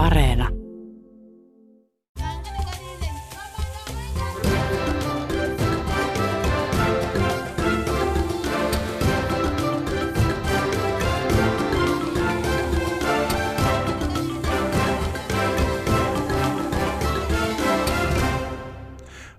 [0.00, 0.48] Areena.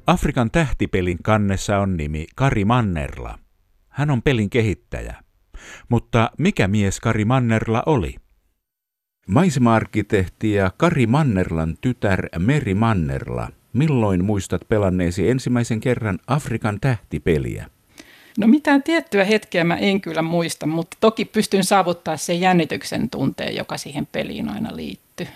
[0.08, 3.40] Afrikan tähtipelin kannessa on nimi Kari Mannerla.
[3.90, 5.16] Hän on pelin kehittäjä.
[5.90, 8.21] Mutta mikä mies Kari Mannerla oli?
[9.28, 13.50] Maisema-arkkitehti ja Kari Mannerlan tytär Meri Mannerla.
[13.74, 17.66] Milloin muistat pelanneesi ensimmäisen kerran Afrikan tähtipeliä?
[18.38, 23.56] No mitään tiettyä hetkeä mä en kyllä muista, mutta toki pystyn saavuttaa sen jännityksen tunteen,
[23.56, 25.28] joka siihen peliin aina liittyy.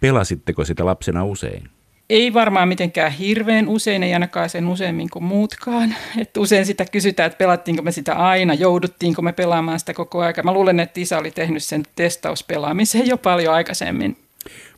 [0.00, 1.68] Pelasitteko sitä lapsena usein?
[2.10, 5.94] Ei varmaan mitenkään hirveän usein, ei ainakaan sen useammin kuin muutkaan.
[6.18, 10.34] Et usein sitä kysytään, että pelattiinko me sitä aina, jouduttiinko me pelaamaan sitä koko ajan.
[10.44, 14.16] Mä luulen, että isä oli tehnyt sen testauspelaamisen jo paljon aikaisemmin.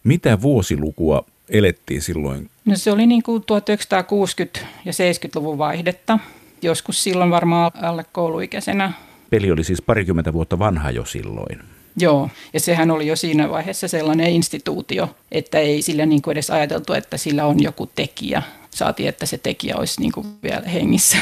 [0.05, 2.51] Mitä vuosilukua elettiin silloin?
[2.65, 6.19] No se oli niin kuin 1960- ja 70-luvun vaihdetta.
[6.63, 8.93] Joskus silloin varmaan alle kouluikäisenä.
[9.31, 11.76] Peli oli siis parikymmentä vuotta vanha jo silloin.
[11.97, 16.51] Joo, ja sehän oli jo siinä vaiheessa sellainen instituutio, että ei sillä niin kuin edes
[16.51, 18.43] ajateltu, että sillä on joku tekijä.
[18.71, 21.19] Saati, että se tekijä olisi niin kuin vielä hengissä.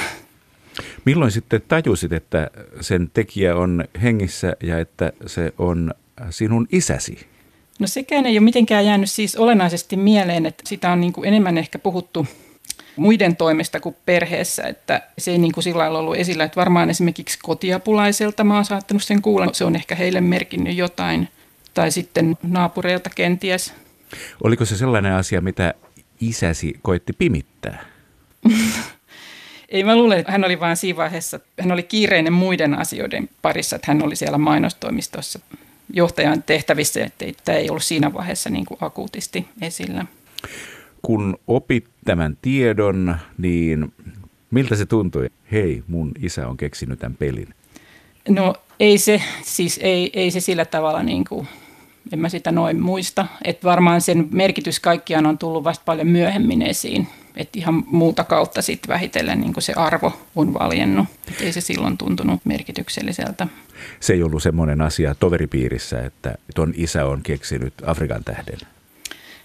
[1.04, 5.94] Milloin sitten tajusit, että sen tekijä on hengissä ja että se on
[6.30, 7.26] sinun isäsi?
[7.78, 11.58] No sekään ei ole mitenkään jäänyt siis olennaisesti mieleen, että sitä on niin kuin enemmän
[11.58, 12.26] ehkä puhuttu
[12.96, 16.90] muiden toimesta kuin perheessä, että se ei niin kuin sillä lailla ollut esillä, että varmaan
[16.90, 21.28] esimerkiksi kotiapulaiselta mä oon saattanut sen kuulla, se on ehkä heille merkinnyt jotain,
[21.74, 23.74] tai sitten naapureilta kenties.
[24.44, 25.74] Oliko se sellainen asia, mitä
[26.20, 27.84] isäsi koitti pimittää?
[29.68, 33.76] Ei mä luulen, että hän oli vain siinä vaiheessa, hän oli kiireinen muiden asioiden parissa,
[33.76, 35.38] että hän oli siellä mainostoimistossa
[35.92, 40.06] johtajan tehtävissä, että tämä ei ollut siinä vaiheessa niin kuin akuutisti esillä
[41.04, 43.92] kun opit tämän tiedon, niin
[44.50, 45.30] miltä se tuntui?
[45.52, 47.48] Hei, mun isä on keksinyt tämän pelin.
[48.28, 51.48] No ei se, siis ei, ei se sillä tavalla niin kuin,
[52.12, 53.26] en mä sitä noin muista.
[53.44, 57.08] Että varmaan sen merkitys kaikkiaan on tullut vasta paljon myöhemmin esiin.
[57.36, 61.06] Että ihan muuta kautta sitten vähitellen niin se arvo on valjennut.
[61.28, 63.46] Et ei se silloin tuntunut merkitykselliseltä.
[64.00, 68.73] Se ei ollut semmoinen asia toveripiirissä, että ton isä on keksinyt Afrikan tähden.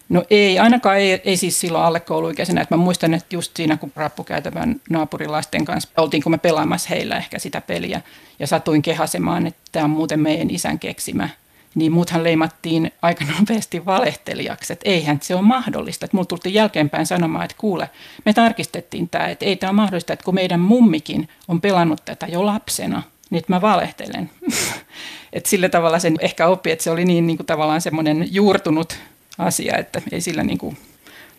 [0.09, 2.61] No ei, ainakaan ei, ei siis silloin alle kouluikäisenä.
[2.61, 7.17] Että mä muistan, että just siinä kun rappukäytävän naapurilaisten kanssa oltiin, kun me pelaamassa heillä
[7.17, 8.01] ehkä sitä peliä
[8.39, 11.29] ja satuin kehasemaan, että tämä on muuten meidän isän keksimä.
[11.75, 16.05] Niin muuthan leimattiin aika nopeasti valehtelijaksi, että eihän se ole mahdollista.
[16.05, 17.89] Että mulla tultiin jälkeenpäin sanomaan, että kuule,
[18.25, 22.27] me tarkistettiin tämä, että ei tämä ole mahdollista, että kun meidän mummikin on pelannut tätä
[22.27, 24.29] jo lapsena, niin mä valehtelen.
[25.33, 28.97] että sillä tavalla sen ehkä oppi, että se oli niin, niin kuin tavallaan semmoinen juurtunut
[29.39, 30.77] asia, että ei sillä niin kuin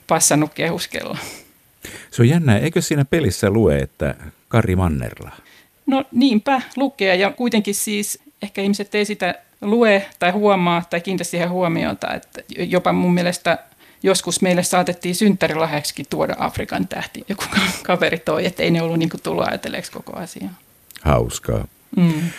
[0.07, 1.19] passannut kehuskella.
[2.11, 2.59] Se on jännää.
[2.59, 4.15] Eikö siinä pelissä lue, että
[4.49, 5.31] Kari Mannerla?
[5.87, 11.25] No niinpä lukee ja kuitenkin siis ehkä ihmiset ei sitä lue tai huomaa tai kiinnitä
[11.25, 13.59] siihen huomiota, että jopa mun mielestä
[14.03, 17.25] joskus meille saatettiin synttärilahjaksi tuoda Afrikan tähti.
[17.29, 17.45] Joku
[17.83, 20.55] kaveri toi, että ei ne ollut niin tullut ajatelleeksi koko asiaa.
[21.03, 21.67] Hauskaa.
[21.97, 22.31] Mm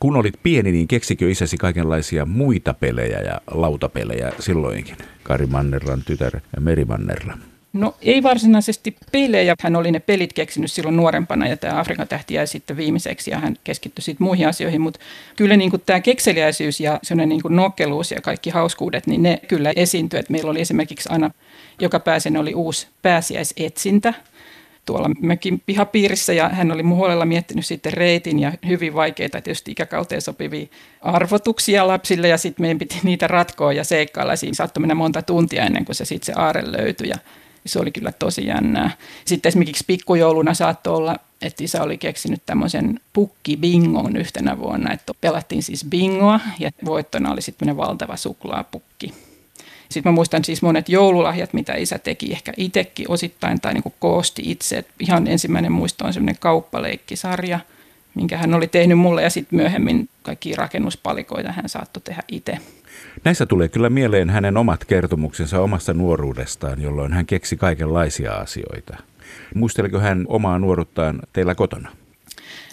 [0.00, 4.96] kun olit pieni, niin keksikö isäsi kaikenlaisia muita pelejä ja lautapelejä silloinkin?
[5.22, 7.38] Kari Mannerlan tytär ja Meri Mannerla.
[7.72, 9.54] No ei varsinaisesti pelejä.
[9.60, 13.38] Hän oli ne pelit keksinyt silloin nuorempana ja tämä Afrikan tähti jäi sitten viimeiseksi ja
[13.38, 14.80] hän keskittyi sitten muihin asioihin.
[14.80, 15.00] Mutta
[15.36, 19.40] kyllä niin kuin tämä kekseliäisyys ja sellainen niin kuin nokkeluus ja kaikki hauskuudet, niin ne
[19.48, 20.20] kyllä esiintyi.
[20.20, 21.30] Et meillä oli esimerkiksi aina
[21.80, 24.14] joka pääsen oli uusi pääsiäisetsintä
[24.84, 30.22] tuolla mökin pihapiirissä ja hän oli huolella miettinyt sitten reitin ja hyvin vaikeita tietysti ikäkauteen
[30.22, 30.66] sopivia
[31.00, 34.36] arvotuksia lapsille ja sitten meidän piti niitä ratkoa ja seikkailla.
[34.36, 37.16] Siinä saattoi mennä monta tuntia ennen kuin se sitten se aare löytyi ja
[37.66, 38.90] se oli kyllä tosi jännää.
[39.24, 45.62] Sitten esimerkiksi pikkujouluna saattoi olla, että isä oli keksinyt tämmöisen pukki-bingon yhtenä vuonna, että pelattiin
[45.62, 49.14] siis bingoa ja voittona oli sitten valtava suklaapukki.
[49.88, 53.94] Sitten mä muistan siis monet joululahjat, mitä isä teki ehkä itsekin osittain tai niin kuin
[53.98, 54.78] koosti itse.
[54.78, 57.60] Et ihan ensimmäinen muisto on semmoinen kauppaleikkisarja,
[58.14, 62.58] minkä hän oli tehnyt mulle ja sitten myöhemmin kaikki rakennuspalikoita hän saattoi tehdä itse.
[63.24, 68.96] Näissä tulee kyllä mieleen hänen omat kertomuksensa omasta nuoruudestaan, jolloin hän keksi kaikenlaisia asioita.
[69.54, 71.90] Muisteliko hän omaa nuoruuttaan teillä kotona?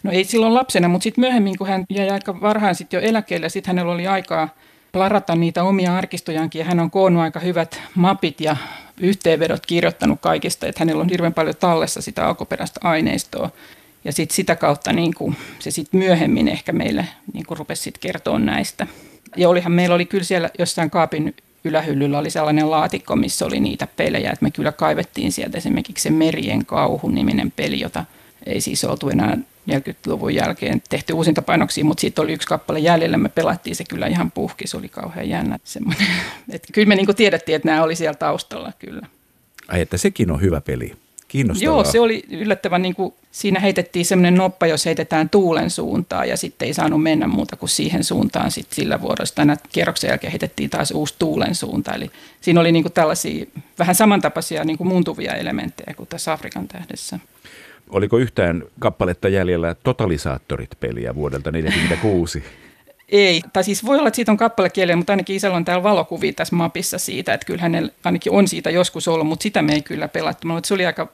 [0.04, 3.50] No ei silloin lapsena, mutta sitten myöhemmin, kun hän jäi aika varhain sitten jo eläkkeelle,
[3.50, 4.50] sitten hänellä oli aikaa–
[4.92, 8.56] plarata niitä omia arkistojankin ja hän on koonnut aika hyvät mapit ja
[9.00, 13.50] yhteenvedot kirjoittanut kaikista, että hänellä on hirveän paljon tallessa sitä alkuperäistä aineistoa.
[14.04, 17.98] Ja sit sitä kautta niin kuin, se sitten myöhemmin ehkä meille niin kuin rupesi sit
[17.98, 18.88] kertoa näistä.
[19.38, 23.88] Ja olihan meillä oli kyllä siellä jossain kaapin ylähyllyllä oli sellainen laatikko, missä oli niitä
[23.88, 28.06] pelejä, että me kyllä kaivettiin sieltä esimerkiksi se Merien kauhu-niminen peli, jota
[28.46, 29.38] ei siis oltu enää
[29.70, 34.08] 40-luvun jälkeen tehty uusinta painoksia, mutta siitä oli yksi kappale jäljellä, me pelattiin se kyllä
[34.08, 36.08] ihan puhki, se oli kauhean jännä semmoinen.
[36.52, 39.08] Että kyllä me niin tiedettiin, että nämä oli siellä taustalla kyllä.
[39.68, 40.94] Ai, että sekin on hyvä peli.
[41.28, 41.74] Kiinnostavaa.
[41.74, 46.38] Joo, se oli yllättävän, niin kuin, siinä heitettiin semmoinen noppa, jos heitetään tuulen suuntaan ja
[46.38, 49.36] sitten ei saanut mennä muuta kuin siihen suuntaan sitten sillä vuorosta.
[49.36, 51.94] Tänä kierroksen jälkeen heitettiin taas uusi tuulen suunta.
[51.94, 52.12] Eli
[52.42, 53.46] siinä oli niin kuin tällaisia
[53.80, 57.20] vähän samantapaisia niin kuin muuntuvia elementtejä kuin tässä Afrikan tähdessä.
[57.92, 62.44] Oliko yhtään kappaletta jäljellä Totalisaattorit-peliä vuodelta 1946?
[63.10, 66.34] Ei, tai siis voi olla, että siitä on kappalekieliä, mutta ainakin isällä on täällä valokuvia
[66.34, 69.82] tässä mapissa siitä, että kyllä hänellä ainakin on siitä joskus ollut, mutta sitä me ei
[69.82, 70.48] kyllä pelattu.
[70.48, 71.08] Mutta se oli aika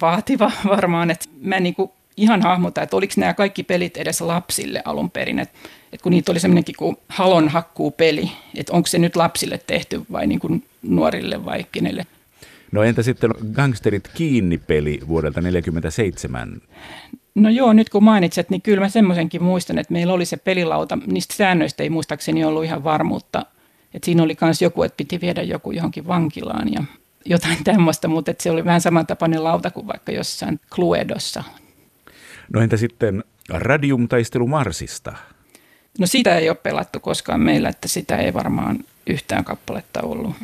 [0.00, 4.20] vaativa varmaan, että mä en niin kuin ihan hahmota, että oliko nämä kaikki pelit edes
[4.20, 5.58] lapsille alun perin, että,
[5.92, 10.02] että kun niitä oli semmoinenkin kuin halon hakkuu peli, että onko se nyt lapsille tehty
[10.12, 12.06] vai niin kuin nuorille vai kenelle.
[12.72, 16.60] No entä sitten Gangsterit kiinni-peli vuodelta 1947?
[17.34, 20.98] No joo, nyt kun mainitset, niin kyllä mä semmoisenkin muistan, että meillä oli se pelilauta.
[21.06, 23.46] Niistä säännöistä ei muistaakseni ollut ihan varmuutta.
[23.94, 26.84] Että siinä oli myös joku, että piti viedä joku johonkin vankilaan ja
[27.24, 31.44] jotain tämmöistä, mutta että se oli vähän samantapainen lauta kuin vaikka jossain Cluedossa.
[32.54, 35.16] No entä sitten Radium-taistelu Marsista?
[35.98, 40.34] No sitä ei ole pelattu koskaan meillä, että sitä ei varmaan yhtään kappaletta ollut.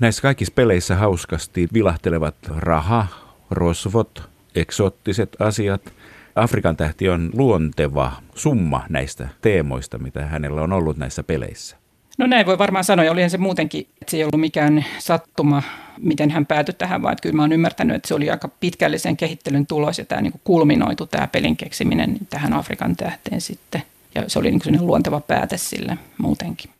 [0.00, 3.06] Näissä kaikissa peleissä hauskasti vilahtelevat raha,
[3.50, 5.92] rosvot, eksoottiset asiat.
[6.34, 11.76] Afrikan tähti on luonteva summa näistä teemoista, mitä hänellä on ollut näissä peleissä.
[12.18, 15.62] No näin voi varmaan sanoa, ja olihan se muutenkin, että se ei ollut mikään sattuma,
[15.98, 19.66] miten hän päätyi tähän, vaan kyllä mä oon ymmärtänyt, että se oli aika pitkällisen kehittelyn
[19.66, 23.82] tulos, ja tämä niin kuin kulminoitu tämä pelin keksiminen tähän Afrikan tähteen sitten.
[24.14, 26.70] Ja se oli niin kuin luonteva pääte sille muutenkin.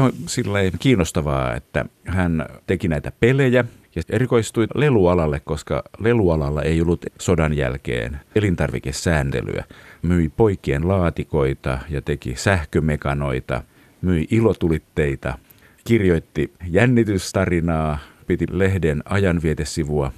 [0.00, 3.64] Tämä on silleen kiinnostavaa, että hän teki näitä pelejä
[3.94, 9.64] ja erikoistui lelualalle, koska lelualalla ei ollut sodan jälkeen elintarvikesääntelyä.
[10.02, 13.62] Myi poikien laatikoita ja teki sähkömekanoita,
[14.02, 15.38] myi ilotulitteita,
[15.84, 20.12] kirjoitti jännitystarinaa, piti lehden ajanvietesivua,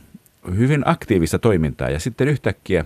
[0.56, 2.85] hyvin aktiivista toimintaa ja sitten yhtäkkiä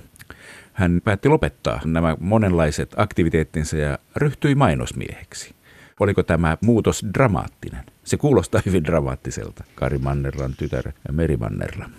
[0.73, 5.56] hän päätti lopettaa nämä monenlaiset aktiviteettinsa ja ryhtyi mainosmieheksi.
[6.01, 7.85] Oliko tämä muutos dramaattinen?
[8.05, 11.91] Se kuulostaa hyvin dramaattiselta, Kari Mannerlan tytär ja Meri Mannerla.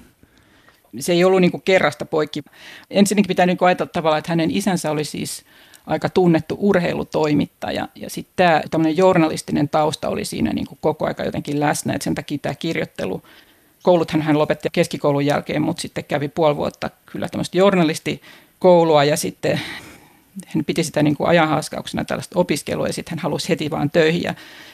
[0.99, 2.43] Se ei ollut niin kerrasta poikki.
[2.89, 5.45] Ensinnäkin pitää niin ajatella tavallaan, että hänen isänsä oli siis
[5.87, 7.87] aika tunnettu urheilutoimittaja.
[7.95, 12.15] Ja sitten tämä journalistinen tausta oli siinä niin kuin koko aika jotenkin läsnä, että sen
[12.15, 13.21] takia tämä kirjoittelu
[13.83, 19.61] kouluthan hän lopetti keskikoulun jälkeen, mutta sitten kävi puoli vuotta kyllä tämmöistä journalistikoulua ja sitten
[20.47, 24.23] hän piti sitä niin kuin ajanhaaskauksena tällaista opiskelua ja sitten hän halusi heti vaan töihin
[24.23, 24.33] ja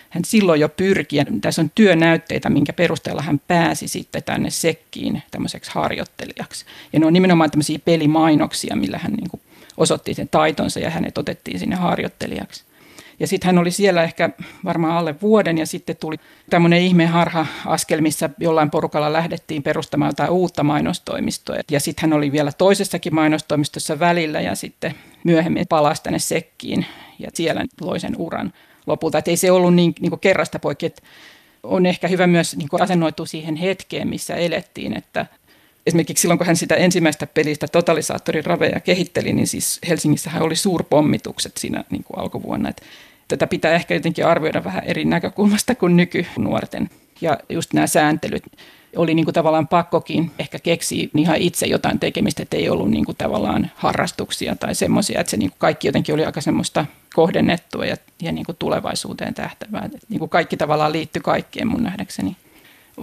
[0.09, 5.23] hän silloin jo pyrki, ja tässä on työnäytteitä, minkä perusteella hän pääsi sitten tänne sekkiin
[5.31, 6.65] tämmöiseksi harjoittelijaksi.
[6.93, 9.41] Ja ne on nimenomaan tämmöisiä pelimainoksia, millä hän niin kuin
[9.77, 12.63] osoitti sen taitonsa ja hänet otettiin sinne harjoittelijaksi.
[13.19, 14.29] Ja sitten hän oli siellä ehkä
[14.65, 16.15] varmaan alle vuoden ja sitten tuli
[16.49, 21.55] tämmöinen ihme harha-askel, missä jollain porukalla lähdettiin perustamaan jotain uutta mainostoimistoa.
[21.71, 26.85] Ja sitten hän oli vielä toisessakin mainostoimistossa välillä ja sitten myöhemmin palasi tänne sekkiin
[27.19, 28.53] ja siellä loi sen uran
[28.87, 29.17] lopulta.
[29.17, 31.01] Että ei se ollut niin, niin kuin kerrasta poikki, että
[31.63, 35.25] on ehkä hyvä myös niin kuin asennoitua siihen hetkeen, missä elettiin, että
[35.87, 41.57] esimerkiksi silloin, kun hän sitä ensimmäistä pelistä totalisaattorin raveja kehitteli, niin siis Helsingissähän oli suurpommitukset
[41.57, 42.69] siinä niin kuin alkuvuonna.
[42.69, 42.83] Että
[43.27, 46.89] tätä pitää ehkä jotenkin arvioida vähän eri näkökulmasta kuin nykynuorten.
[47.21, 48.43] Ja just nämä sääntelyt
[48.95, 53.05] oli niin kuin tavallaan pakkokin ehkä keksiä ihan itse jotain tekemistä, että ei ollut niin
[53.05, 56.85] kuin tavallaan harrastuksia tai semmoisia, että se niin kuin kaikki jotenkin oli aika semmoista
[57.15, 59.81] kohdennettua ja, ja niin kuin tulevaisuuteen tähtävää.
[59.85, 62.35] Että niin kuin kaikki tavallaan liittyi kaikkeen mun nähdäkseni.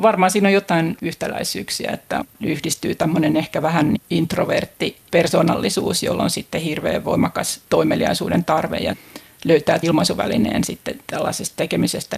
[0.02, 6.60] Varmaan siinä on jotain yhtäläisyyksiä, että yhdistyy tämmöinen ehkä vähän introvertti persoonallisuus, jolla on sitten
[6.60, 8.96] hirveän voimakas toimeliaisuuden tarve ja
[9.44, 12.16] löytää ilmaisuvälineen sitten tällaisesta tekemisestä.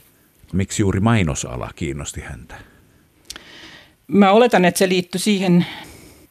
[0.53, 2.72] Miksi juuri mainosala kiinnosti häntä?
[4.13, 5.67] Mä oletan, että se liittyy siihen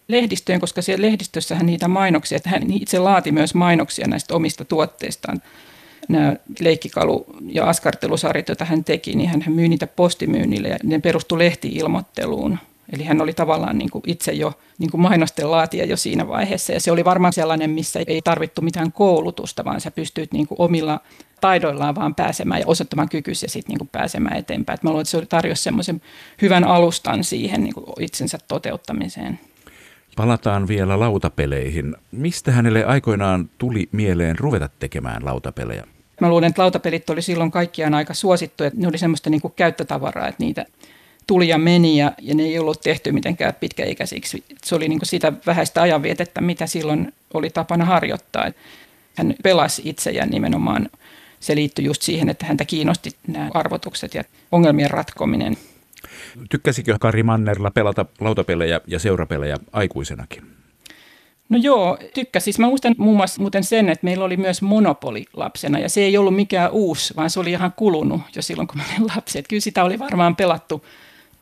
[0.07, 5.41] lehdistöön, koska siellä lehdistössähän niitä mainoksia, että hän itse laati myös mainoksia näistä omista tuotteistaan.
[6.09, 11.39] Nämä leikkikalu- ja askartelusarjat, joita hän teki, niin hän myi niitä postimyynnille ja ne perustui
[11.39, 12.57] lehtiilmoitteluun.
[12.91, 16.73] Eli hän oli tavallaan niin kuin itse jo niin kuin mainosten laatija jo siinä vaiheessa.
[16.73, 20.61] Ja se oli varmaan sellainen, missä ei tarvittu mitään koulutusta, vaan sä pystyit niin kuin
[20.61, 20.99] omilla
[21.41, 24.75] taidoillaan vaan pääsemään ja osoittamaan kykyisiä sitten niin pääsemään eteenpäin.
[24.75, 26.01] Et mä luulen, että se tarjosi semmoisen
[26.41, 29.39] hyvän alustan siihen niin kuin itsensä toteuttamiseen.
[30.15, 31.95] Palataan vielä lautapeleihin.
[32.11, 35.83] Mistä hänelle aikoinaan tuli mieleen ruveta tekemään lautapelejä?
[36.21, 38.71] Mä luulen, että lautapelit oli silloin kaikkiaan aika suosittuja.
[38.75, 40.65] Ne oli semmoista niin kuin käyttötavaraa, että niitä
[41.31, 44.43] tuli ja meni ja, ja ne ei ollut tehty mitenkään pitkäikäisiksi.
[44.63, 48.51] Se oli niin kuin sitä vähäistä ajanvietettä, mitä silloin oli tapana harjoittaa.
[49.15, 50.89] Hän pelasi itse ja nimenomaan
[51.39, 55.57] se liittyi just siihen, että häntä kiinnosti nämä arvotukset ja ongelmien ratkominen.
[56.49, 60.43] Tykkäsikö Kari Mannerla pelata lautapelejä ja seurapelejä aikuisenakin?
[61.49, 62.43] No joo, tykkäsin.
[62.43, 66.01] Siis mä muistan muun muassa muuten sen, että meillä oli myös monopoli lapsena ja se
[66.01, 69.39] ei ollut mikään uusi, vaan se oli ihan kulunut jo silloin, kun mä olin lapsi.
[69.39, 70.85] Että kyllä sitä oli varmaan pelattu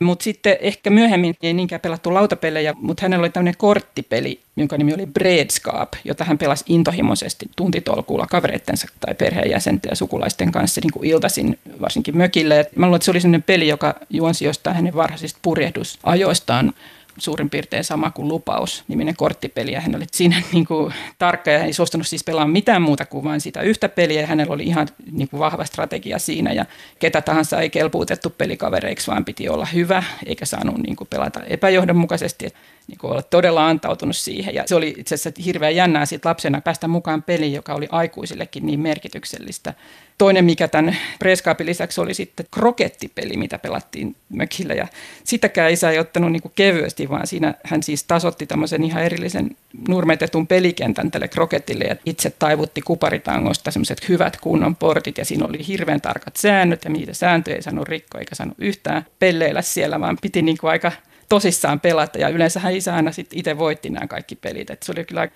[0.00, 4.94] mutta sitten ehkä myöhemmin ei niinkään pelattu lautapelejä, mutta hänellä oli tämmöinen korttipeli, jonka nimi
[4.94, 11.10] oli Breadskap, jota hän pelasi intohimoisesti tuntitolkulla kavereittensa tai perheenjäsenten ja sukulaisten kanssa niin kuin
[11.10, 12.60] iltaisin varsinkin mökille.
[12.60, 16.72] Et mä luulen, että se oli sellainen peli, joka juonsi jostain hänen varhaisista purjehdusajoistaan
[17.18, 19.72] suurin piirtein sama kuin Lupaus, niminen korttipeli.
[19.72, 23.24] Ja hän oli siinä niin kuin, tarkka ja ei suostunut siis pelaamaan mitään muuta kuin
[23.24, 24.20] vain sitä yhtä peliä.
[24.20, 26.66] Ja hänellä oli ihan niin kuin, vahva strategia siinä ja
[26.98, 32.54] ketä tahansa ei kelpuutettu pelikavereiksi, vaan piti olla hyvä eikä saanut niin kuin, pelata epäjohdonmukaisesti
[32.90, 34.54] niin kuin olla todella antautunut siihen.
[34.54, 38.66] Ja se oli itse asiassa hirveän jännää siitä lapsena päästä mukaan peliin, joka oli aikuisillekin
[38.66, 39.74] niin merkityksellistä.
[40.18, 44.74] Toinen, mikä tämän Preskaapin lisäksi oli sitten krokettipeli, mitä pelattiin mökillä.
[44.74, 44.88] Ja
[45.24, 49.56] sitäkään isä ei ottanut niin kuin kevyesti, vaan siinä hän siis tasotti tämmöisen ihan erillisen
[49.88, 55.66] nurmetetun pelikentän tälle krokettille ja itse taivutti kuparitangosta semmoiset hyvät kunnon portit ja siinä oli
[55.66, 60.18] hirveän tarkat säännöt ja niitä sääntöjä ei saanut rikkoa eikä saanut yhtään pelleillä siellä, vaan
[60.22, 60.92] piti niin kuin aika
[61.30, 64.70] tosissaan pelata ja hän isä aina sit itse voitti nämä kaikki pelit.
[64.70, 65.28] Et se oli kyllä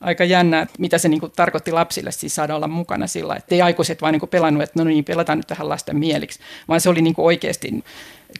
[0.00, 4.02] aika jännää, mitä se niinku tarkoitti lapsille siis saada olla mukana sillä, että ei aikuiset
[4.02, 7.26] vaan niinku pelannut, että no niin, pelataan nyt tähän lasten mieliksi, vaan se oli niinku
[7.26, 7.84] oikeasti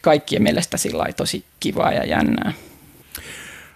[0.01, 2.53] kaikkien mielestä sillä tosi kivaa ja jännää.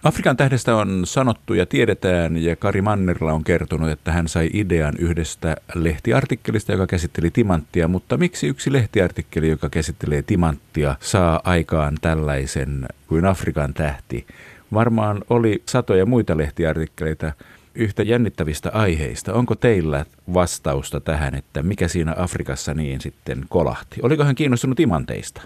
[0.04, 4.94] Afrikan tähdestä on sanottu ja tiedetään, ja Kari Mannerla on kertonut, että hän sai idean
[4.98, 12.86] yhdestä lehtiartikkelista, joka käsitteli timanttia, mutta miksi yksi lehtiartikkeli, joka käsittelee timanttia, saa aikaan tällaisen
[13.08, 14.26] kuin Afrikan tähti?
[14.72, 17.32] Varmaan oli satoja muita lehtiartikkeleita
[17.74, 19.34] yhtä jännittävistä aiheista.
[19.34, 24.00] Onko teillä vastausta tähän, että mikä siinä Afrikassa niin sitten kolahti?
[24.02, 25.42] Oliko hän kiinnostunut timanteista?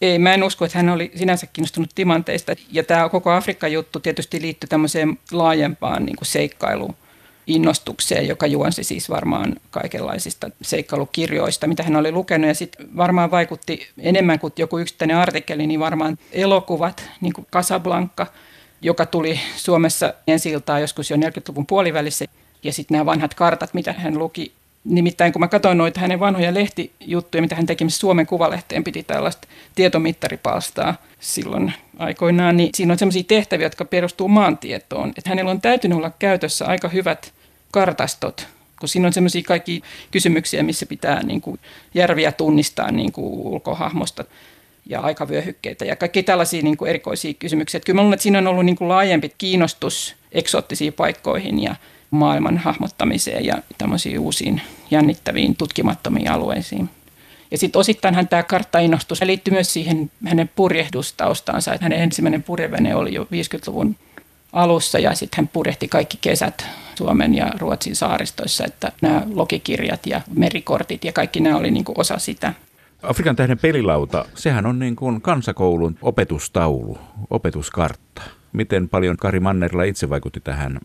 [0.00, 2.52] Ei, mä en usko, että hän oli sinänsä kiinnostunut timanteista.
[2.72, 6.94] Ja tämä koko Afrikka-juttu tietysti liittyy tämmöiseen laajempaan niin seikkailuun
[7.46, 12.48] innostukseen, joka juonsi siis varmaan kaikenlaisista seikkailukirjoista, mitä hän oli lukenut.
[12.48, 18.26] Ja sitten varmaan vaikutti enemmän kuin joku yksittäinen artikkeli, niin varmaan elokuvat, niin kuin Casablanca,
[18.82, 22.24] joka tuli Suomessa ensi joskus jo 40-luvun puolivälissä.
[22.62, 24.52] Ja sitten nämä vanhat kartat, mitä hän luki
[24.84, 29.48] Nimittäin kun mä katsoin noita hänen vanhoja lehtijuttuja, mitä hän teki Suomen Kuvalehteen, piti tällaista
[29.74, 35.08] tietomittaripalstaa silloin aikoinaan, niin siinä on sellaisia tehtäviä, jotka perustuu maantietoon.
[35.08, 37.32] Että hänellä on täytynyt olla käytössä aika hyvät
[37.70, 38.46] kartastot,
[38.80, 41.60] kun siinä on sellaisia kaikki kysymyksiä, missä pitää niin kuin
[41.94, 44.24] järviä tunnistaa niin kuin ulkohahmosta
[44.86, 47.78] ja aikavyöhykkeitä ja kaikki tällaisia niin kuin erikoisia kysymyksiä.
[47.78, 51.74] Että kyllä mä luulen, että siinä on ollut niin kuin laajempi kiinnostus eksoottisiin paikkoihin ja
[52.10, 56.90] maailman hahmottamiseen ja tämmöisiin uusiin jännittäviin tutkimattomiin alueisiin.
[57.50, 61.74] Ja sitten osittainhan tämä karttainnostus liittyy myös siihen hänen purjehdustaustaansa.
[61.74, 63.96] Että hänen ensimmäinen purjevene oli jo 50-luvun
[64.52, 70.20] alussa ja sitten hän purjehti kaikki kesät Suomen ja Ruotsin saaristoissa, että nämä logikirjat ja
[70.34, 72.54] merikortit ja kaikki nämä oli niin kuin osa sitä.
[73.02, 76.98] Afrikan tähden pelilauta, sehän on niin kuin kansakoulun opetustaulu,
[77.30, 78.22] opetuskartta.
[78.52, 80.78] Miten paljon Kari Mannerla itse vaikutti tähän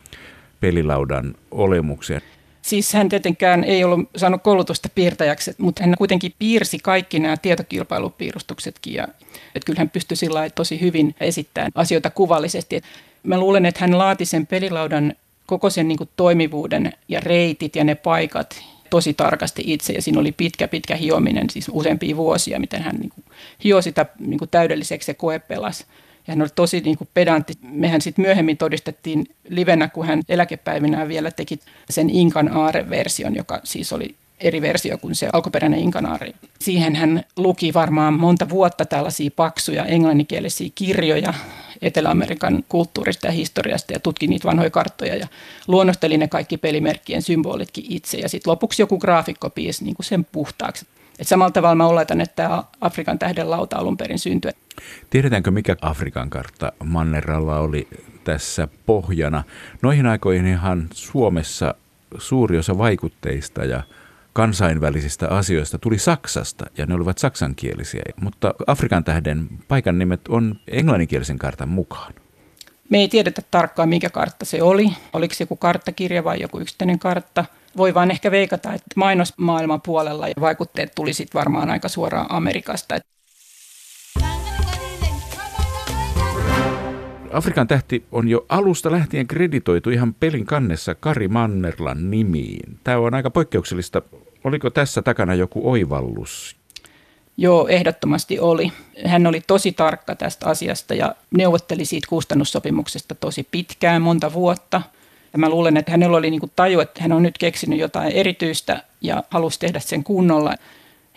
[0.65, 2.21] pelilaudan olemukseen.
[2.61, 8.93] Siis hän tietenkään ei ollut saanut koulutusta piirtäjäksi, mutta hän kuitenkin piirsi kaikki nämä tietokilpailupiirustuksetkin.
[8.93, 9.07] Ja,
[9.55, 12.81] että kyllä hän pystyi sillä tosi hyvin esittämään asioita kuvallisesti.
[13.23, 15.13] Mä luulen, että hän laati sen pelilaudan
[15.45, 19.93] koko sen niin toimivuuden ja reitit ja ne paikat tosi tarkasti itse.
[19.93, 23.25] Ja siinä oli pitkä, pitkä hiominen, siis useampia vuosia, miten hän niin kuin
[23.63, 25.85] hioi sitä niin kuin täydelliseksi ja koepelas.
[26.27, 27.53] Ja hän oli tosi niin kuin pedantti.
[27.61, 33.93] Mehän sitten myöhemmin todistettiin livenä, kun hän eläkepäivinä vielä teki sen Inkan Aare-version, joka siis
[33.93, 36.35] oli eri versio kuin se alkuperäinen Inkanaari.
[36.59, 41.33] Siihen hän luki varmaan monta vuotta tällaisia paksuja englanninkielisiä kirjoja
[41.81, 45.27] Etelä-Amerikan kulttuurista ja historiasta ja tutki niitä vanhoja karttoja ja
[45.67, 48.17] luonnosteli ne kaikki pelimerkkien symbolitkin itse.
[48.17, 50.85] Ja sitten lopuksi joku graafikko piisi niin sen puhtaaksi.
[51.19, 54.51] Et samalla tavalla mä oletan, että tämä Afrikan tähden lauta alun perin syntyi.
[55.09, 57.87] Tiedetäänkö, mikä Afrikan kartta Manneralla oli
[58.23, 59.43] tässä pohjana?
[59.81, 61.75] Noihin aikoihin ihan Suomessa
[62.17, 63.83] suuri osa vaikutteista ja
[64.33, 71.39] kansainvälisistä asioista tuli Saksasta ja ne olivat saksankielisiä, mutta Afrikan tähden paikan nimet on englanninkielisen
[71.39, 72.13] kartan mukaan.
[72.89, 74.93] Me ei tiedetä tarkkaan, mikä kartta se oli.
[75.13, 77.45] Oliko se joku karttakirja vai joku yksittäinen kartta.
[77.77, 82.95] Voi vaan ehkä veikata, että mainosmaailman puolella vaikutteet tuli sitten varmaan aika suoraan Amerikasta.
[87.33, 92.79] Afrikan tähti on jo alusta lähtien kreditoitu ihan pelin kannessa Kari Mannerlan nimiin.
[92.83, 94.01] Tämä on aika poikkeuksellista.
[94.43, 96.55] Oliko tässä takana joku oivallus?
[97.37, 98.71] Joo, ehdottomasti oli.
[99.05, 104.81] Hän oli tosi tarkka tästä asiasta ja neuvotteli siitä kustannussopimuksesta tosi pitkään, monta vuotta.
[105.35, 108.83] Ja mä luulen, että hänellä oli niinku taju, että hän on nyt keksinyt jotain erityistä
[109.01, 110.55] ja halusi tehdä sen kunnolla.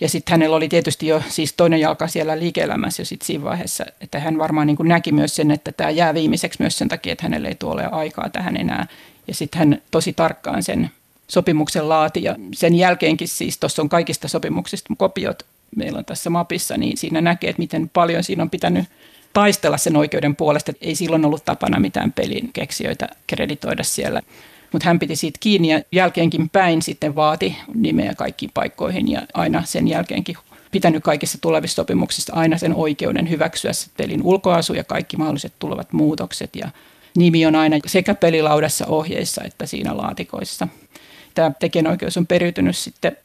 [0.01, 3.85] Ja sitten hänellä oli tietysti jo siis toinen jalka siellä liike-elämässä jo sit siinä vaiheessa,
[4.01, 7.13] että hän varmaan niin kuin näki myös sen, että tämä jää viimeiseksi myös sen takia,
[7.13, 8.87] että hänelle ei tule aikaa tähän enää.
[9.29, 10.91] Ja sitten hän tosi tarkkaan sen
[11.29, 15.43] sopimuksen laati ja sen jälkeenkin siis tuossa on kaikista sopimuksista kopiot
[15.77, 18.85] meillä on tässä mapissa, niin siinä näkee, että miten paljon siinä on pitänyt
[19.33, 20.73] taistella sen oikeuden puolesta.
[20.81, 24.23] Ei silloin ollut tapana mitään pelin keksijöitä kreditoida siellä.
[24.73, 29.63] Mutta hän piti siitä kiinni ja jälkeenkin päin sitten vaati nimeä kaikkiin paikkoihin ja aina
[29.65, 30.37] sen jälkeenkin
[30.71, 35.93] pitänyt kaikissa tulevissa sopimuksissa aina sen oikeuden hyväksyä se pelin ulkoasu ja kaikki mahdolliset tulevat
[35.93, 36.71] muutokset ja
[37.17, 40.69] nimi on aina sekä pelilaudassa ohjeissa että siinä laatikoissa.
[41.35, 43.17] Tämä tekijänoikeus on periytynyt sitten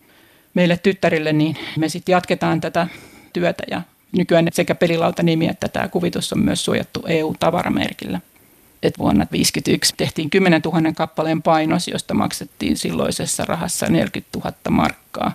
[0.54, 2.88] meille tyttärille, niin me sitten jatketaan tätä
[3.34, 3.82] työtä ja
[4.14, 8.20] nykyään sekä pelilautanimi että tämä kuvitus on myös suojattu EU-tavaramerkillä
[8.84, 15.32] että vuonna 1951 tehtiin 10 000 kappaleen painos, josta maksettiin silloisessa rahassa 40 000 markkaa.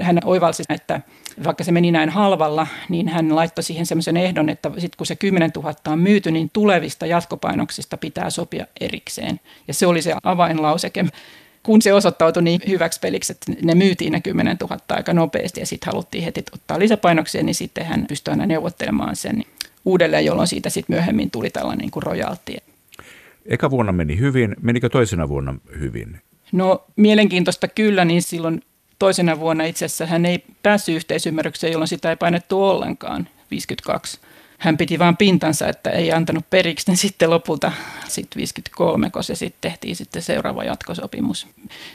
[0.00, 1.00] Hän oivalsi, että
[1.44, 5.16] vaikka se meni näin halvalla, niin hän laittoi siihen sellaisen ehdon, että sit kun se
[5.16, 9.40] 10 000 on myyty, niin tulevista jatkopainoksista pitää sopia erikseen.
[9.68, 11.04] Ja se oli se avainlauseke
[11.68, 15.66] kun se osoittautui niin hyväksi peliksi, että ne myytiin ne 10 000 aika nopeasti ja
[15.66, 19.44] sitten haluttiin heti ottaa lisäpainoksia, niin sitten hän pystyi aina neuvottelemaan sen
[19.84, 22.56] uudelleen, jolloin siitä sitten myöhemmin tuli tällainen niin kuin rojalti.
[23.46, 24.56] Eka vuonna meni hyvin.
[24.62, 26.20] Menikö toisena vuonna hyvin?
[26.52, 28.62] No mielenkiintoista kyllä, niin silloin
[28.98, 34.18] toisena vuonna itse asiassa hän ei päässyt yhteisymmärrykseen, jolloin sitä ei painettu ollenkaan, 52
[34.58, 37.72] hän piti vain pintansa, että ei antanut periksi, niin sitten lopulta
[38.08, 41.46] sitten 53, kun se sitten tehtiin sitten seuraava jatkosopimus.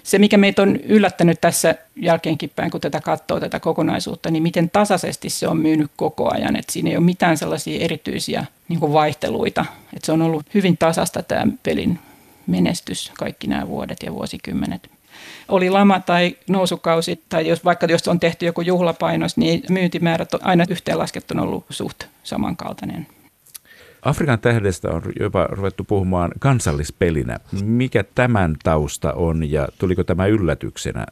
[0.04, 4.70] Se, mikä meitä on yllättänyt tässä jälkeenkin päin, kun tätä katsoo tätä kokonaisuutta, niin miten
[4.70, 6.56] tasaisesti se on myynyt koko ajan.
[6.56, 9.66] Että siinä ei ole mitään sellaisia erityisiä niin vaihteluita.
[9.94, 12.00] Että se on ollut hyvin tasasta tämä pelin
[12.48, 14.90] menestys kaikki nämä vuodet ja vuosikymmenet
[15.48, 20.40] oli lama tai nousukausi, tai jos vaikka jos on tehty joku juhlapainos, niin myyntimäärät on
[20.44, 23.08] aina yhteenlaskettuna ollut suht samankaltainen.
[24.02, 27.40] Afrikan tähdestä on jopa ruvettu puhumaan kansallispelinä.
[27.64, 31.06] Mikä tämän tausta on ja tuliko tämä yllätyksenä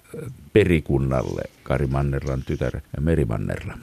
[0.54, 3.74] perikunnalle Kari Mannerlan tytär Meri Mannerla?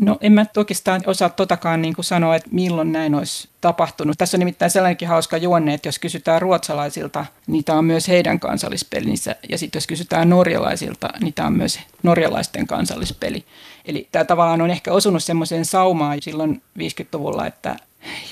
[0.00, 4.18] No en mä oikeastaan osaa totakaan niin kuin sanoa, että milloin näin olisi tapahtunut.
[4.18, 8.40] Tässä on nimittäin sellainenkin hauska juonne, että jos kysytään ruotsalaisilta, niin tämä on myös heidän
[8.40, 9.36] kansallispelinsä.
[9.48, 13.44] Ja sitten jos kysytään norjalaisilta, niin tämä on myös norjalaisten kansallispeli.
[13.84, 17.76] Eli tämä tavallaan on ehkä osunut semmoiseen saumaan silloin 50-luvulla, että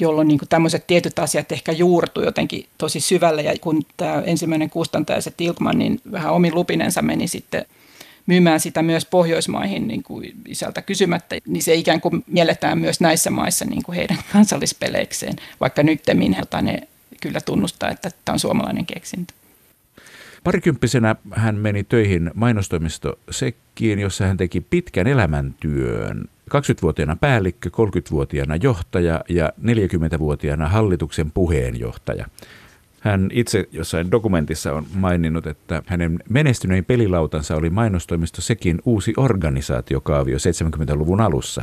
[0.01, 3.43] jolloin niin tämmöiset tietyt asiat ehkä juurtu jotenkin tosi syvälle.
[3.43, 7.67] Ja kun tämä ensimmäinen kustantaja, se Tilkman, niin vähän omin lupinensa meni sitten
[8.29, 13.31] myymään sitä myös Pohjoismaihin niin kuin isältä kysymättä, niin se ikään kuin mielletään myös näissä
[13.31, 16.89] maissa niin kuin heidän kansallispeleikseen, vaikka nyttemmin ne
[17.21, 19.35] kyllä tunnustaa, että tämä on suomalainen keksintö.
[20.45, 26.25] Parikymppisenä hän meni töihin mainostoimisto Sekkiin, jossa hän teki pitkän elämäntyön.
[26.55, 32.27] 20-vuotiaana päällikkö, 30-vuotiaana johtaja ja 40-vuotiaana hallituksen puheenjohtaja.
[33.01, 40.37] Hän itse jossain dokumentissa on maininnut, että hänen menestynein pelilautansa oli mainostoimisto sekin uusi organisaatiokaavio
[40.37, 41.63] 70-luvun alussa.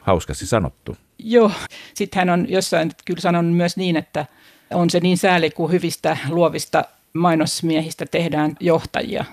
[0.00, 0.96] Hauskasti sanottu.
[1.18, 1.50] Joo,
[1.94, 4.26] sitten hän on jossain kyllä sanonut myös niin, että
[4.70, 9.24] on se niin sääli, kun hyvistä luovista mainosmiehistä tehdään johtajia.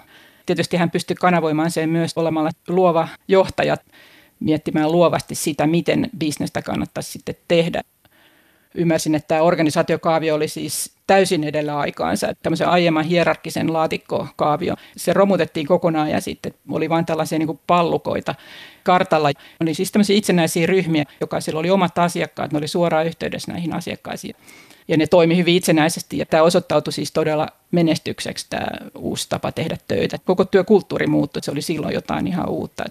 [0.46, 3.78] Tietysti hän pystyy kanavoimaan sen myös olemalla luova johtaja,
[4.40, 7.82] miettimään luovasti sitä, miten bisnestä kannattaisi sitten tehdä
[8.76, 12.34] ymmärsin, että tämä organisaatiokaavio oli siis täysin edellä aikaansa.
[12.44, 18.36] Tämmöisen aiemman hierarkkisen laatikkokaavio, se romutettiin kokonaan ja sitten oli vain tällaisia niin pallukoita
[18.84, 19.32] kartalla.
[19.62, 24.36] Oli siis tämmöisiä itsenäisiä ryhmiä, jokaisilla oli omat asiakkaat, ne oli suoraan yhteydessä näihin asiakkaisiin.
[24.88, 29.78] Ja ne toimi hyvin itsenäisesti ja tämä osoittautui siis todella menestykseksi tämä uusi tapa tehdä
[29.88, 30.18] töitä.
[30.26, 32.84] Koko työkulttuuri muuttui, se oli silloin jotain ihan uutta.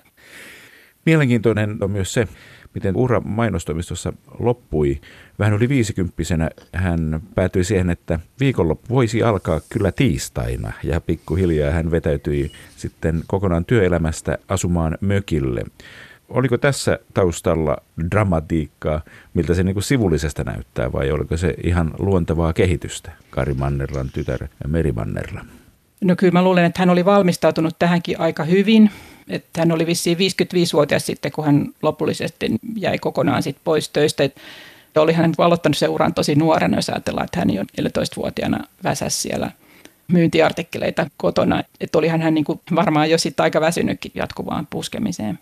[1.06, 2.28] Mielenkiintoinen on myös se,
[2.74, 5.00] miten ura mainostoimistossa loppui.
[5.38, 11.90] Vähän yli viisikymppisenä hän päätyi siihen, että viikonloppu voisi alkaa kyllä tiistaina ja pikkuhiljaa hän
[11.90, 15.62] vetäytyi sitten kokonaan työelämästä asumaan mökille.
[16.28, 17.76] Oliko tässä taustalla
[18.10, 19.00] dramatiikkaa,
[19.34, 24.48] miltä se niin kuin sivullisesta näyttää, vai oliko se ihan luontevaa kehitystä, Kari Mannerlan tytär
[24.66, 25.44] Meri Mannerla?
[26.04, 28.90] No kyllä mä luulen, että hän oli valmistautunut tähänkin aika hyvin.
[29.32, 34.24] Että hän oli vissiin 55-vuotias sitten, kun hän lopullisesti jäi kokonaan sit pois töistä.
[34.24, 34.36] Et
[34.96, 39.50] oli hän aloittanut se uran tosi nuorena, jos ajatellaan, että hän jo 14-vuotiaana väsäsi siellä
[40.08, 41.64] myyntiartikkeleita kotona.
[41.80, 45.38] Että oli hän niin kuin varmaan jo sitten aika väsynytkin jatkuvaan puskemiseen.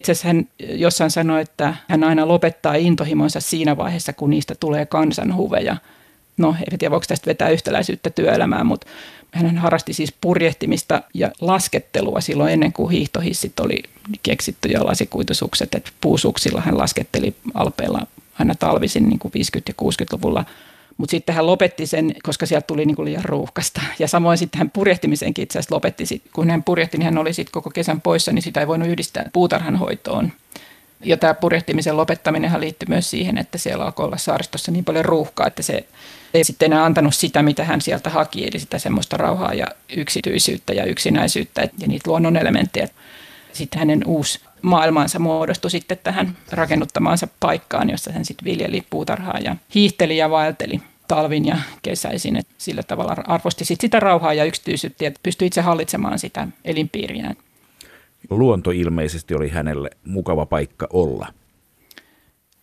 [0.00, 4.86] Itse asiassa hän jossain sanoi, että hän aina lopettaa intohimonsa siinä vaiheessa, kun niistä tulee
[4.86, 5.76] kansanhuveja.
[6.38, 8.86] No, en tiedä, voiko tästä vetää yhtäläisyyttä työelämään, mutta
[9.32, 13.82] hän harrasti siis purjehtimista ja laskettelua silloin ennen kuin hiihtohissit oli
[14.22, 15.74] keksitty ja lasikuitusukset.
[15.74, 18.06] Että puusuksilla hän lasketteli alpeilla
[18.38, 20.44] aina talvisin niin kuin 50- ja 60-luvulla.
[20.96, 23.80] Mutta sitten hän lopetti sen, koska sieltä tuli niin kuin liian ruuhkasta.
[23.98, 26.06] Ja samoin sitten hän purjehtimisenkin itse asiassa lopetti.
[26.06, 28.88] Sit, kun hän purjehti, niin hän oli sitten koko kesän poissa, niin sitä ei voinut
[28.88, 30.32] yhdistää puutarhanhoitoon.
[31.04, 35.46] Ja tämä purjehtimisen lopettaminen liittyy myös siihen, että siellä alkoi olla saaristossa niin paljon ruuhkaa,
[35.46, 35.88] että se
[36.34, 40.72] ei sitten enää antanut sitä, mitä hän sieltä haki, eli sitä semmoista rauhaa ja yksityisyyttä
[40.72, 42.88] ja yksinäisyyttä ja niitä luonnon elementtejä.
[43.52, 49.56] Sitten hänen uusi maailmansa muodostui sitten tähän rakennuttamaansa paikkaan, jossa hän sitten viljeli puutarhaa ja
[49.74, 52.36] hiihteli ja vaelteli talvin ja kesäisin.
[52.36, 57.36] Et sillä tavalla arvosti sit sitä rauhaa ja yksityisyyttä ja pystyi itse hallitsemaan sitä elinpiiriään.
[58.30, 61.26] Luonto ilmeisesti oli hänelle mukava paikka olla.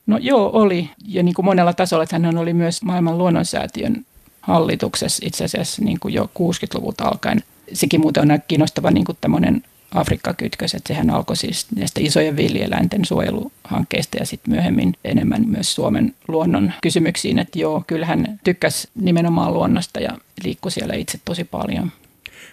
[0.07, 0.89] No joo, oli.
[1.07, 4.05] Ja niin kuin monella tasolla, että hän oli myös maailman luonnonsäätiön
[4.41, 7.43] hallituksessa itse asiassa niin kuin jo 60-luvulta alkaen.
[7.73, 9.63] Sekin muuten on kiinnostava niin kuin tämmöinen
[9.95, 16.13] Afrikka-kytkös, että sehän alkoi siis näistä isojen villieläinten suojeluhankkeista ja sitten myöhemmin enemmän myös Suomen
[16.27, 21.91] luonnon kysymyksiin, että joo, kyllähän tykkäsi nimenomaan luonnosta ja liikkui siellä itse tosi paljon.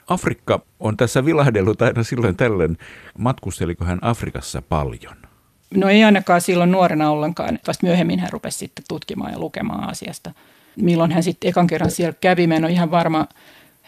[0.07, 2.79] Afrikka on tässä vilahdellut aina silloin tällöin.
[3.19, 5.32] Matkusteliko hän Afrikassa paljon?
[5.75, 7.59] No ei ainakaan silloin nuorena ollenkaan.
[7.67, 10.33] Vasta myöhemmin hän rupesi sitten tutkimaan ja lukemaan asiasta.
[10.77, 13.27] Milloin hän sitten ekan kerran siellä kävi, mä en ole ihan varma.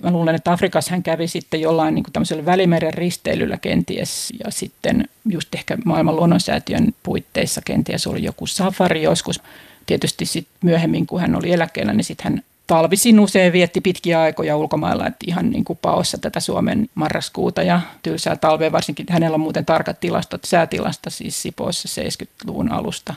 [0.03, 5.09] Mä luulen, että Afrikassa hän kävi sitten jollain niin tämmöisellä välimeren risteilyllä kenties ja sitten
[5.29, 9.43] just ehkä maailman luonnonsäätiön puitteissa kenties oli joku safari joskus.
[9.87, 14.57] Tietysti sitten myöhemmin, kun hän oli eläkkeellä, niin sitten hän talvisin usein vietti pitkiä aikoja
[14.57, 19.41] ulkomailla, että ihan niin kuin paossa tätä Suomen marraskuuta ja tylsää talvea, varsinkin hänellä on
[19.41, 23.15] muuten tarkat tilastot, säätilasta siis Sipoossa 70-luvun alusta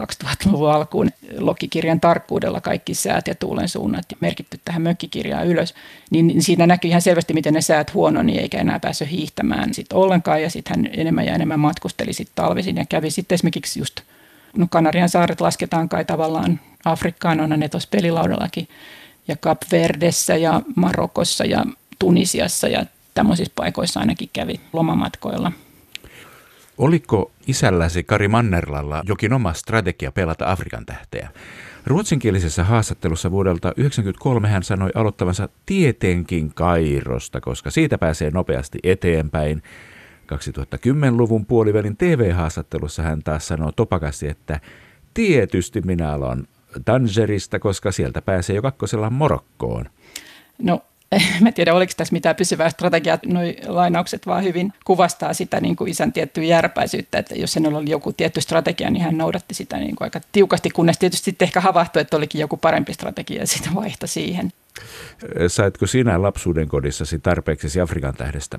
[0.00, 1.10] 2000-luvun alkuun.
[1.38, 5.74] Lokikirjan tarkkuudella kaikki säät ja tuulen suunnat merkitty tähän mökkikirjaan ylös,
[6.10, 10.42] niin siinä näkyy ihan selvästi, miten ne säät huononi eikä enää päässyt hiihtämään sit ollenkaan.
[10.42, 14.00] Ja sitten hän enemmän ja enemmän matkusteli sitten talvisin ja kävi sitten esimerkiksi just
[14.56, 18.68] no Kanarian saaret lasketaan kai tavallaan Afrikkaan, on ne tuossa pelilaudallakin,
[19.28, 21.64] ja Cap Verdessä ja Marokossa ja
[21.98, 22.84] Tunisiassa ja
[23.14, 25.52] tämmöisissä paikoissa ainakin kävi lomamatkoilla.
[26.78, 31.28] Oliko isälläsi Kari Mannerlalla jokin oma strategia pelata Afrikan tähteä?
[31.86, 39.62] Ruotsinkielisessä haastattelussa vuodelta 1993 hän sanoi aloittavansa tietenkin Kairosta, koska siitä pääsee nopeasti eteenpäin.
[40.36, 44.60] 2010-luvun puolivälin TV-haastattelussa hän taas sanoi topakasti, että
[45.14, 46.48] tietysti minä aloin
[46.84, 49.84] Tangerista, koska sieltä pääsee jo kakkosella Morokkoon.
[50.58, 50.82] No
[51.40, 53.18] mä tiedä, oliko tässä mitään pysyvää strategiaa.
[53.26, 57.90] Noi lainaukset vaan hyvin kuvastaa sitä niin kuin isän tiettyä järpäisyyttä, että jos hänellä oli
[57.90, 61.60] joku tietty strategia, niin hän noudatti sitä niin kuin aika tiukasti, kunnes tietysti sitten ehkä
[61.60, 64.52] havahtui, että olikin joku parempi strategia ja sitä vaihto siihen.
[65.48, 68.58] Saitko sinä lapsuuden kodissasi tarpeeksi Afrikan tähdestä?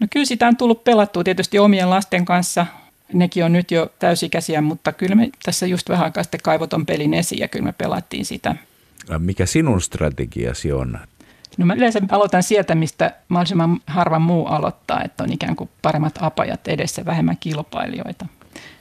[0.00, 2.66] No kyllä sitä on tullut pelattua tietysti omien lasten kanssa.
[3.12, 7.14] Nekin on nyt jo täysikäisiä, mutta kyllä me tässä just vähän aikaa sitten kaivoton pelin
[7.14, 8.56] esiin ja kyllä me pelattiin sitä.
[9.18, 10.98] Mikä sinun strategiasi on?
[11.58, 16.18] No mä yleensä aloitan sieltä, mistä mahdollisimman harva muu aloittaa, että on ikään kuin paremmat
[16.20, 18.26] apajat edessä, vähemmän kilpailijoita.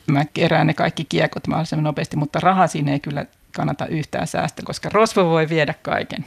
[0.07, 4.61] Mä kerään ne kaikki kiekot mahdollisimman nopeasti, mutta raha siinä ei kyllä kannata yhtään säästä,
[4.65, 6.25] koska rosvo voi viedä kaiken.